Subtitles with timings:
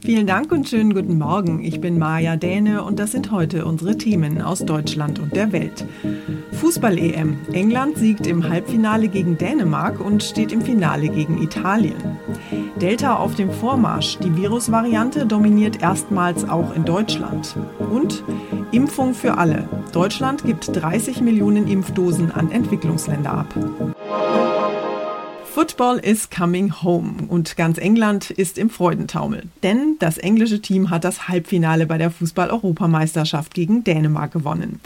[0.00, 1.62] Vielen Dank und schönen guten Morgen.
[1.62, 5.84] Ich bin Maja Däne und das sind heute unsere Themen aus Deutschland und der Welt.
[6.52, 7.36] Fußball-EM.
[7.52, 11.96] England siegt im Halbfinale gegen Dänemark und steht im Finale gegen Italien.
[12.80, 14.18] Delta auf dem Vormarsch.
[14.18, 17.56] Die Virusvariante dominiert erstmals auch in Deutschland.
[17.90, 18.22] Und
[18.70, 19.68] Impfung für alle.
[19.92, 23.54] Deutschland gibt 30 Millionen Impfdosen an Entwicklungsländer ab.
[25.58, 29.42] Football is coming home und ganz England ist im Freudentaumel.
[29.64, 34.78] Denn das englische Team hat das Halbfinale bei der Fußball-Europameisterschaft gegen Dänemark gewonnen.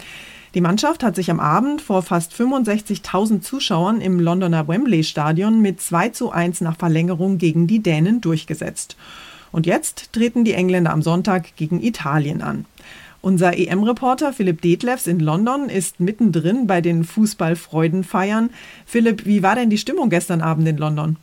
[0.54, 5.82] Die Mannschaft hat sich am Abend vor fast 65.000 Zuschauern im Londoner Wembley Stadion mit
[5.82, 8.96] 2 zu 1 nach Verlängerung gegen die Dänen durchgesetzt.
[9.50, 12.64] Und jetzt treten die Engländer am Sonntag gegen Italien an.
[13.22, 18.50] Unser EM-Reporter Philipp Detlefs in London ist mittendrin bei den Fußballfreudenfeiern.
[18.84, 21.16] Philipp, wie war denn die Stimmung gestern Abend in London?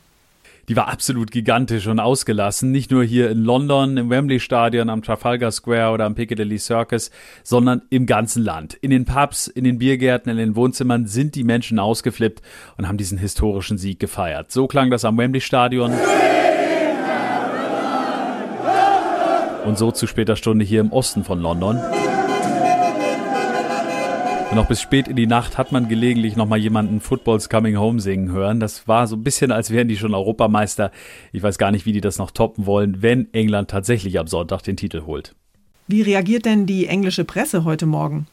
[0.70, 2.70] die war absolut gigantisch und ausgelassen.
[2.70, 7.10] Nicht nur hier in London, im Wembley Stadion, am Trafalgar Square oder am Piccadilly Circus,
[7.42, 8.74] sondern im ganzen Land.
[8.74, 12.40] In den Pubs, in den Biergärten, in den Wohnzimmern sind die Menschen ausgeflippt
[12.76, 14.52] und haben diesen historischen Sieg gefeiert.
[14.52, 15.92] So klang das am Wembley Stadion.
[19.64, 21.78] Und so zu später Stunde hier im Osten von London.
[24.50, 27.78] Und noch bis spät in die Nacht hat man gelegentlich noch mal jemanden Footballs Coming
[27.78, 28.58] Home singen hören.
[28.58, 30.90] Das war so ein bisschen, als wären die schon Europameister.
[31.32, 34.62] Ich weiß gar nicht, wie die das noch toppen wollen, wenn England tatsächlich am Sonntag
[34.62, 35.36] den Titel holt.
[35.86, 38.26] Wie reagiert denn die englische Presse heute Morgen?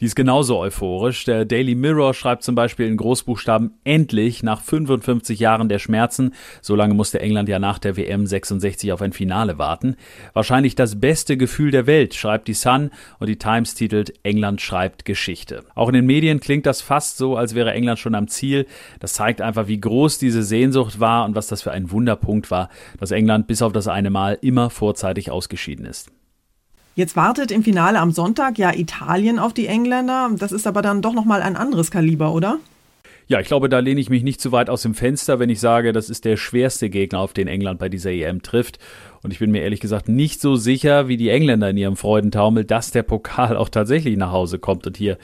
[0.00, 1.24] Die ist genauso euphorisch.
[1.24, 6.34] Der Daily Mirror schreibt zum Beispiel in Großbuchstaben endlich nach 55 Jahren der Schmerzen.
[6.62, 9.96] So lange musste England ja nach der WM 66 auf ein Finale warten.
[10.34, 15.04] Wahrscheinlich das beste Gefühl der Welt, schreibt die Sun und die Times titelt England schreibt
[15.04, 15.64] Geschichte.
[15.74, 18.66] Auch in den Medien klingt das fast so, als wäre England schon am Ziel.
[19.00, 22.68] Das zeigt einfach, wie groß diese Sehnsucht war und was das für ein Wunderpunkt war,
[23.00, 26.12] dass England bis auf das eine Mal immer vorzeitig ausgeschieden ist.
[26.98, 30.32] Jetzt wartet im Finale am Sonntag ja Italien auf die Engländer.
[30.36, 32.58] Das ist aber dann doch nochmal ein anderes Kaliber, oder?
[33.28, 35.60] Ja, ich glaube, da lehne ich mich nicht zu weit aus dem Fenster, wenn ich
[35.60, 38.80] sage, das ist der schwerste Gegner, auf den England bei dieser EM trifft.
[39.22, 42.64] Und ich bin mir ehrlich gesagt nicht so sicher wie die Engländer in ihrem Freudentaumel,
[42.64, 45.18] dass der Pokal auch tatsächlich nach Hause kommt und hier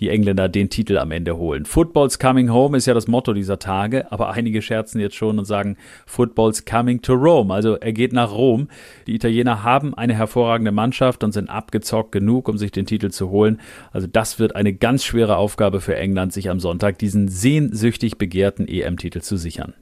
[0.00, 1.66] die Engländer den Titel am Ende holen.
[1.66, 5.44] Football's coming home ist ja das Motto dieser Tage, aber einige scherzen jetzt schon und
[5.44, 5.76] sagen
[6.06, 7.52] Football's coming to Rome.
[7.52, 8.68] Also er geht nach Rom.
[9.06, 13.30] Die Italiener haben eine hervorragende Mannschaft und sind abgezockt genug, um sich den Titel zu
[13.30, 13.60] holen.
[13.92, 18.66] Also das wird eine ganz schwere Aufgabe für England, sich am Sonntag diesen sehnsüchtig begehrten
[18.66, 19.74] EM-Titel zu sichern.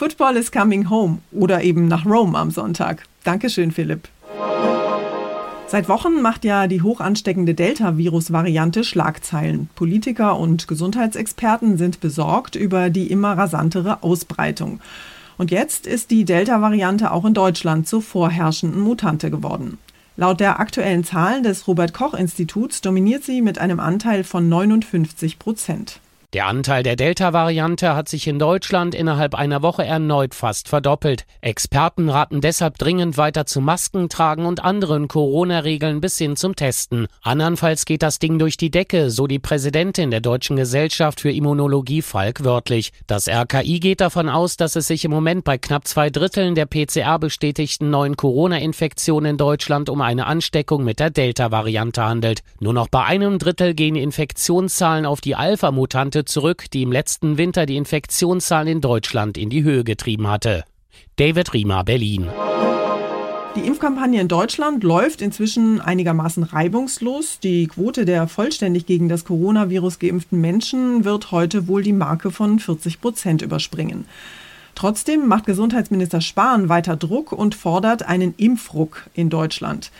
[0.00, 3.02] Football is coming home oder eben nach Rome am Sonntag.
[3.22, 4.08] Dankeschön, Philipp.
[5.66, 9.68] Seit Wochen macht ja die hoch ansteckende Delta-Virus-Variante Schlagzeilen.
[9.74, 14.80] Politiker und Gesundheitsexperten sind besorgt über die immer rasantere Ausbreitung.
[15.36, 19.76] Und jetzt ist die Delta-Variante auch in Deutschland zur vorherrschenden Mutante geworden.
[20.16, 25.38] Laut der aktuellen Zahlen des Robert Koch Instituts dominiert sie mit einem Anteil von 59
[25.38, 26.00] Prozent.
[26.32, 31.24] Der Anteil der Delta-Variante hat sich in Deutschland innerhalb einer Woche erneut fast verdoppelt.
[31.40, 37.08] Experten raten deshalb dringend weiter zu Masken tragen und anderen Corona-Regeln bis hin zum Testen.
[37.22, 42.00] Andernfalls geht das Ding durch die Decke, so die Präsidentin der Deutschen Gesellschaft für Immunologie
[42.00, 42.92] Falk wörtlich.
[43.08, 46.66] Das RKI geht davon aus, dass es sich im Moment bei knapp zwei Dritteln der
[46.66, 52.42] PCR bestätigten neuen Corona-Infektionen in Deutschland um eine Ansteckung mit der Delta-Variante handelt.
[52.60, 57.38] Nur noch bei einem Drittel gehen Infektionszahlen auf die Alpha-Mutante Monate zurück, die im letzten
[57.38, 60.64] Winter die Infektionszahlen in Deutschland in die Höhe getrieben hatte.
[61.16, 62.28] David Riemer, Berlin.
[63.56, 67.40] Die Impfkampagne in Deutschland läuft inzwischen einigermaßen reibungslos.
[67.40, 72.58] Die Quote der vollständig gegen das Coronavirus geimpften Menschen wird heute wohl die Marke von
[72.58, 74.04] 40 Prozent überspringen.
[74.74, 79.90] Trotzdem macht Gesundheitsminister Spahn weiter Druck und fordert einen Impfruck in Deutschland.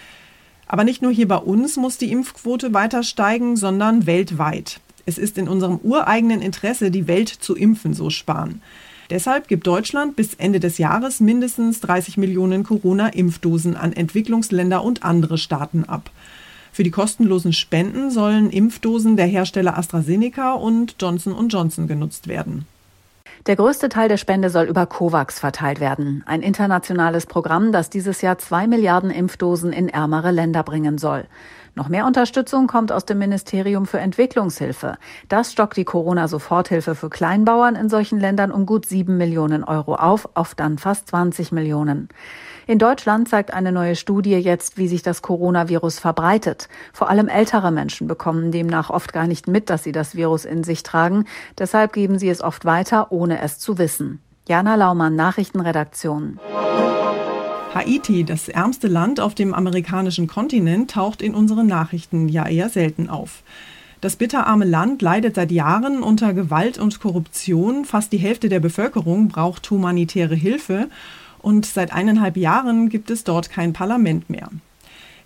[0.66, 4.80] Aber nicht nur hier bei uns muss die Impfquote weiter steigen, sondern weltweit.
[5.10, 8.62] Es ist in unserem ureigenen Interesse, die Welt zu impfen, so Spahn.
[9.10, 15.36] Deshalb gibt Deutschland bis Ende des Jahres mindestens 30 Millionen Corona-Impfdosen an Entwicklungsländer und andere
[15.36, 16.12] Staaten ab.
[16.70, 22.66] Für die kostenlosen Spenden sollen Impfdosen der Hersteller AstraZeneca und Johnson Johnson genutzt werden.
[23.46, 28.20] Der größte Teil der Spende soll über COVAX verteilt werden, ein internationales Programm, das dieses
[28.20, 31.24] Jahr zwei Milliarden Impfdosen in ärmere Länder bringen soll.
[31.74, 34.96] Noch mehr Unterstützung kommt aus dem Ministerium für Entwicklungshilfe.
[35.28, 40.28] Das stockt die Corona-Soforthilfe für Kleinbauern in solchen Ländern um gut sieben Millionen Euro auf,
[40.34, 42.08] auf dann fast 20 Millionen.
[42.66, 46.68] In Deutschland zeigt eine neue Studie jetzt, wie sich das Coronavirus verbreitet.
[46.92, 50.64] Vor allem ältere Menschen bekommen demnach oft gar nicht mit, dass sie das Virus in
[50.64, 51.24] sich tragen.
[51.58, 54.20] Deshalb geben sie es oft weiter, ohne es zu wissen.
[54.48, 56.38] Jana Laumann, Nachrichtenredaktion.
[57.72, 63.08] Haiti, das ärmste Land auf dem amerikanischen Kontinent, taucht in unseren Nachrichten ja eher selten
[63.08, 63.44] auf.
[64.00, 67.84] Das bitterarme Land leidet seit Jahren unter Gewalt und Korruption.
[67.84, 70.88] Fast die Hälfte der Bevölkerung braucht humanitäre Hilfe.
[71.38, 74.48] Und seit eineinhalb Jahren gibt es dort kein Parlament mehr.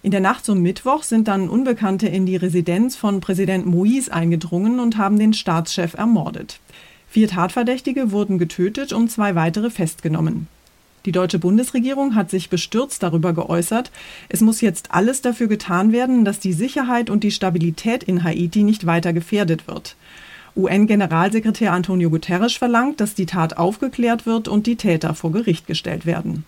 [0.03, 4.81] In der Nacht zum Mittwoch sind dann Unbekannte in die Residenz von Präsident Moïse eingedrungen
[4.81, 6.61] und haben den Staatschef ermordet.
[7.09, 10.49] Vier Tatverdächtige wurden getötet und zwei weitere festgenommen.
[11.07, 13.91] Die deutsche Bundesregierung hat sich bestürzt darüber geäußert,
[14.31, 18.63] es muss jetzt alles dafür getan werden, dass die Sicherheit und die Stabilität in Haiti
[18.63, 19.97] nicht weiter gefährdet wird.
[20.57, 26.07] UN-Generalsekretär Antonio Guterres verlangt, dass die Tat aufgeklärt wird und die Täter vor Gericht gestellt
[26.07, 26.45] werden.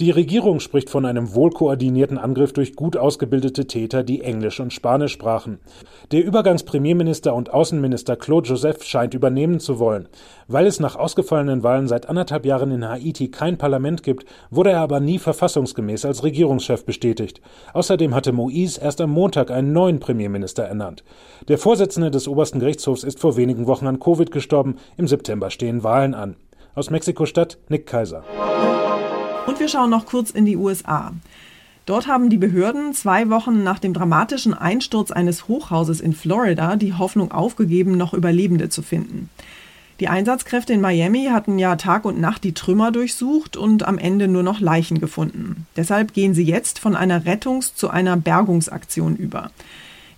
[0.00, 5.10] Die Regierung spricht von einem wohlkoordinierten Angriff durch gut ausgebildete Täter, die Englisch und Spanisch
[5.10, 5.58] sprachen.
[6.12, 10.08] Der Übergangspremierminister und Außenminister Claude Joseph scheint übernehmen zu wollen.
[10.46, 14.82] Weil es nach ausgefallenen Wahlen seit anderthalb Jahren in Haiti kein Parlament gibt, wurde er
[14.82, 17.40] aber nie verfassungsgemäß als Regierungschef bestätigt.
[17.72, 21.02] Außerdem hatte Moïse erst am Montag einen neuen Premierminister ernannt.
[21.48, 24.76] Der Vorsitzende des obersten Gerichtshofs ist vor wenigen Wochen an Covid gestorben.
[24.96, 26.36] Im September stehen Wahlen an.
[26.76, 28.22] Aus Mexiko-Stadt Nick Kaiser.
[29.48, 31.10] Und wir schauen noch kurz in die USA.
[31.86, 36.92] Dort haben die Behörden zwei Wochen nach dem dramatischen Einsturz eines Hochhauses in Florida die
[36.92, 39.30] Hoffnung aufgegeben, noch Überlebende zu finden.
[40.00, 44.28] Die Einsatzkräfte in Miami hatten ja Tag und Nacht die Trümmer durchsucht und am Ende
[44.28, 45.66] nur noch Leichen gefunden.
[45.78, 49.50] Deshalb gehen sie jetzt von einer Rettungs- zu einer Bergungsaktion über.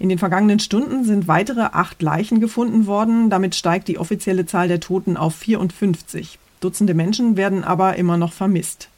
[0.00, 3.31] In den vergangenen Stunden sind weitere acht Leichen gefunden worden.
[3.31, 6.40] Damit steigt die offizielle Zahl der Toten auf 54.
[6.59, 8.89] Dutzende Menschen werden aber immer noch vermisst.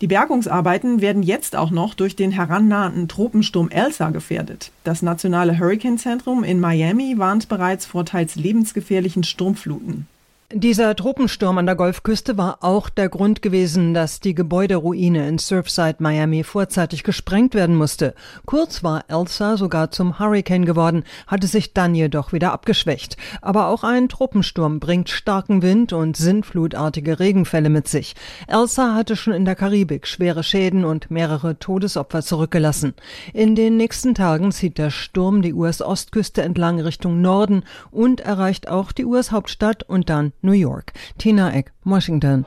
[0.00, 4.72] Die Bergungsarbeiten werden jetzt auch noch durch den herannahenden Tropensturm Elsa gefährdet.
[4.82, 10.06] Das Nationale Hurricane Zentrum in Miami warnt bereits vor teils lebensgefährlichen Sturmfluten.
[10.52, 15.96] Dieser Tropensturm an der Golfküste war auch der Grund gewesen, dass die Gebäuderuine in Surfside
[16.00, 18.14] Miami vorzeitig gesprengt werden musste.
[18.44, 23.16] Kurz war Elsa sogar zum Hurricane geworden, hatte sich dann jedoch wieder abgeschwächt.
[23.40, 28.14] Aber auch ein Tropensturm bringt starken Wind und sintflutartige Regenfälle mit sich.
[28.46, 32.92] Elsa hatte schon in der Karibik schwere Schäden und mehrere Todesopfer zurückgelassen.
[33.32, 38.92] In den nächsten Tagen zieht der Sturm die US-Ostküste entlang Richtung Norden und erreicht auch
[38.92, 40.92] die US-Hauptstadt und dann New York.
[41.18, 42.44] Tina Eck, Washington.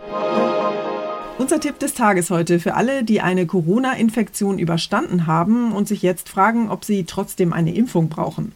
[1.39, 6.29] Unser Tipp des Tages heute für alle, die eine Corona-Infektion überstanden haben und sich jetzt
[6.29, 8.53] fragen, ob sie trotzdem eine Impfung brauchen.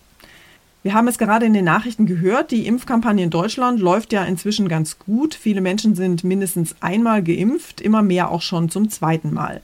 [0.83, 4.67] Wir haben es gerade in den Nachrichten gehört, die Impfkampagne in Deutschland läuft ja inzwischen
[4.67, 5.35] ganz gut.
[5.35, 9.61] Viele Menschen sind mindestens einmal geimpft, immer mehr auch schon zum zweiten Mal.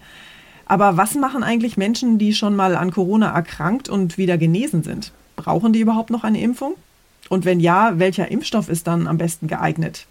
[0.67, 5.11] Aber was machen eigentlich Menschen, die schon mal an Corona erkrankt und wieder genesen sind?
[5.35, 6.75] Brauchen die überhaupt noch eine Impfung?
[7.29, 10.07] Und wenn ja, welcher Impfstoff ist dann am besten geeignet?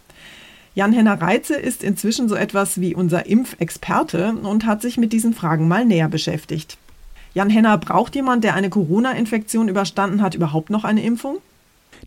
[0.75, 5.67] Jan-Henner Reitze ist inzwischen so etwas wie unser Impfexperte und hat sich mit diesen Fragen
[5.67, 6.77] mal näher beschäftigt.
[7.33, 11.37] Jan-Henner, braucht jemand, der eine Corona-Infektion überstanden hat, überhaupt noch eine Impfung?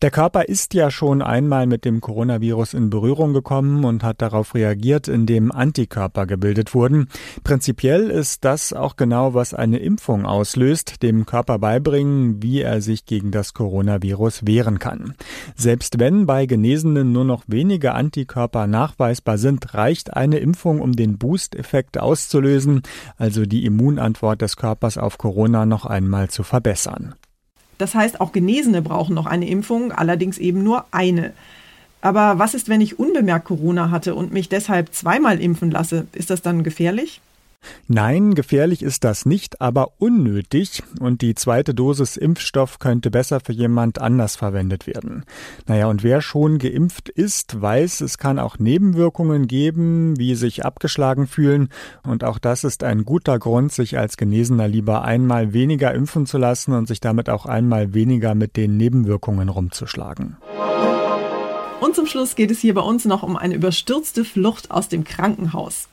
[0.02, 4.54] Der Körper ist ja schon einmal mit dem Coronavirus in Berührung gekommen und hat darauf
[4.54, 7.08] reagiert, indem Antikörper gebildet wurden.
[7.44, 13.04] Prinzipiell ist das auch genau, was eine Impfung auslöst, dem Körper beibringen, wie er sich
[13.04, 15.16] gegen das Coronavirus wehren kann.
[15.54, 21.18] Selbst wenn bei Genesenen nur noch wenige Antikörper nachweisbar sind, reicht eine Impfung, um den
[21.18, 22.80] Boost-Effekt auszulösen,
[23.18, 27.16] also die Immunantwort des Körpers auf Corona noch einmal zu verbessern.
[27.80, 31.32] Das heißt, auch Genesene brauchen noch eine Impfung, allerdings eben nur eine.
[32.02, 36.06] Aber was ist, wenn ich unbemerkt Corona hatte und mich deshalb zweimal impfen lasse?
[36.12, 37.20] Ist das dann gefährlich?
[37.88, 43.52] Nein, gefährlich ist das nicht, aber unnötig und die zweite Dosis Impfstoff könnte besser für
[43.52, 45.24] jemand anders verwendet werden.
[45.66, 51.26] Naja, und wer schon geimpft ist, weiß, es kann auch Nebenwirkungen geben, wie sich abgeschlagen
[51.26, 51.68] fühlen
[52.04, 56.38] und auch das ist ein guter Grund, sich als Genesener lieber einmal weniger impfen zu
[56.38, 60.36] lassen und sich damit auch einmal weniger mit den Nebenwirkungen rumzuschlagen.
[61.80, 65.02] Und zum Schluss geht es hier bei uns noch um eine überstürzte Flucht aus dem
[65.02, 65.88] Krankenhaus.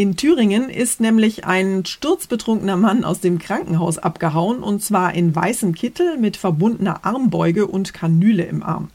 [0.00, 5.74] In Thüringen ist nämlich ein sturzbetrunkener Mann aus dem Krankenhaus abgehauen und zwar in weißem
[5.74, 8.88] Kittel mit verbundener Armbeuge und Kanüle im Arm.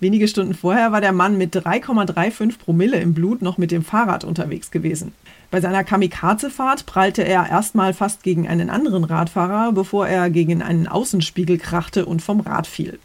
[0.00, 4.24] Wenige Stunden vorher war der Mann mit 3,35 Promille im Blut noch mit dem Fahrrad
[4.24, 5.12] unterwegs gewesen.
[5.50, 10.88] Bei seiner Kamikaze-Fahrt prallte er erstmal fast gegen einen anderen Radfahrer, bevor er gegen einen
[10.88, 12.98] Außenspiegel krachte und vom Rad fiel.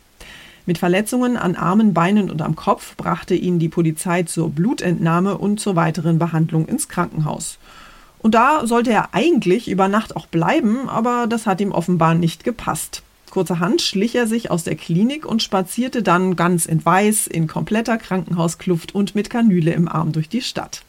[0.68, 5.62] Mit Verletzungen an Armen, Beinen und am Kopf brachte ihn die Polizei zur Blutentnahme und
[5.62, 7.58] zur weiteren Behandlung ins Krankenhaus.
[8.20, 12.44] Und da sollte er eigentlich über Nacht auch bleiben, aber das hat ihm offenbar nicht
[12.44, 13.02] gepasst.
[13.30, 17.98] Kurzerhand schlich er sich aus der Klinik und spazierte dann ganz in Weiß, in kompletter
[17.98, 20.84] Krankenhauskluft und mit Kanüle im Arm durch die Stadt.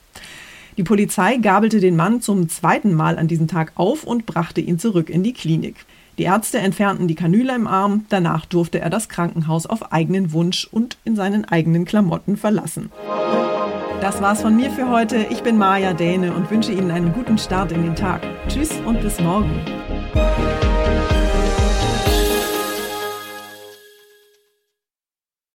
[0.76, 4.80] Die Polizei gabelte den Mann zum zweiten Mal an diesem Tag auf und brachte ihn
[4.80, 5.76] zurück in die Klinik.
[6.18, 10.68] Die Ärzte entfernten die Kanüle im Arm, danach durfte er das Krankenhaus auf eigenen Wunsch
[10.70, 12.90] und in seinen eigenen Klamotten verlassen.
[14.00, 15.26] Das war's von mir für heute.
[15.30, 18.22] Ich bin Maja Däne und wünsche Ihnen einen guten Start in den Tag.
[18.48, 19.60] Tschüss und bis morgen.